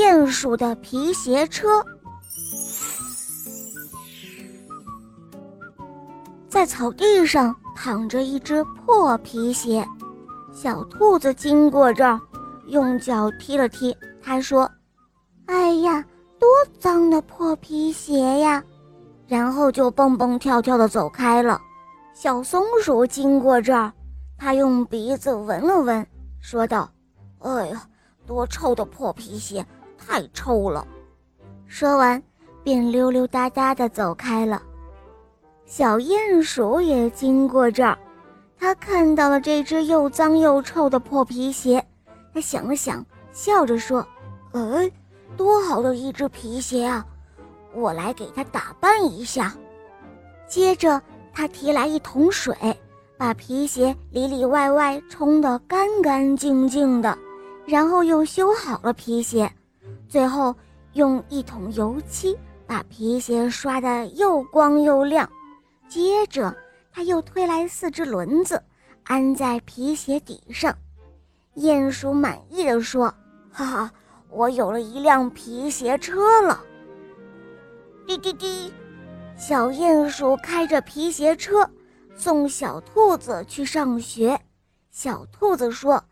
[0.00, 1.84] 鼹鼠的皮鞋车。
[6.48, 9.86] 在草地上躺着一只破皮鞋，
[10.54, 12.18] 小兔子经过这儿，
[12.68, 14.68] 用脚踢了踢，它说
[15.44, 16.02] ：“哎呀，
[16.38, 16.48] 多
[16.78, 18.64] 脏的破皮鞋呀！”
[19.28, 21.60] 然后就蹦蹦跳跳的走开了。
[22.14, 23.92] 小松鼠经过这儿，
[24.38, 26.06] 它用鼻子闻了闻，
[26.40, 26.90] 说道
[27.40, 27.86] ：“哎呀，
[28.26, 29.64] 多臭的破皮鞋，
[30.10, 30.84] 太臭了！”
[31.68, 32.20] 说完，
[32.64, 34.60] 便溜溜达达的走开了。
[35.64, 37.96] 小鼹鼠也经过这儿，
[38.58, 41.84] 它看到了这只又脏又臭的破皮鞋，
[42.34, 44.04] 它想了想，笑着说
[44.50, 44.90] ：“哎，
[45.36, 47.06] 多好的一只皮鞋啊！
[47.72, 49.54] 我来给它打扮一下。”
[50.48, 51.00] 接着，
[51.32, 52.56] 他提来一桶水，
[53.16, 57.16] 把皮鞋里里外外冲得干干净净的，
[57.64, 59.48] 然后又修好了皮鞋，
[60.08, 60.54] 最后
[60.92, 62.36] 用一桶油漆
[62.66, 65.28] 把皮鞋刷得又光又亮。
[65.88, 66.56] 接着，
[66.92, 68.62] 他又推来四只轮子，
[69.04, 70.76] 安在皮鞋底上。
[71.56, 73.12] 鼹鼠满意的说
[73.50, 73.92] ：“哈哈，
[74.28, 76.60] 我有了一辆皮鞋车了。”
[78.06, 78.72] 滴滴滴，
[79.36, 81.68] 小鼹鼠开着皮鞋车
[82.14, 84.40] 送小兔子去上学。
[84.90, 86.02] 小兔子说：“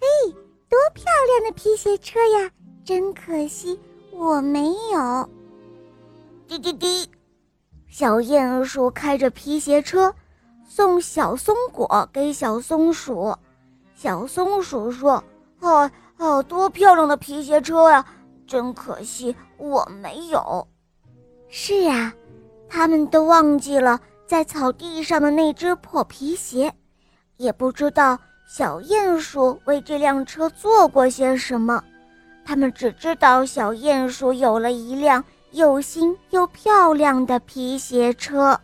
[0.00, 0.32] 嘿，
[0.68, 2.50] 多漂亮的皮鞋车呀！
[2.90, 3.78] 真可惜
[4.10, 5.30] 我没有。”
[6.48, 7.08] 滴滴滴。
[7.88, 10.12] 小鼹鼠开着皮鞋车，
[10.68, 13.32] 送小松果给小松鼠。
[13.94, 15.22] 小松鼠说
[15.62, 18.04] ：“哦哦，多漂亮的皮鞋车呀！
[18.44, 20.66] 真可惜我没有。”
[21.48, 22.12] 是啊，
[22.68, 26.74] 他们都忘记了在草地上的那只破皮鞋，
[27.36, 28.18] 也不知道
[28.48, 31.84] 小鼹鼠为这辆车做过些什么。
[32.50, 35.24] 他们只知道小鼹鼠有了一辆。
[35.52, 38.60] 又新又漂亮的皮鞋车。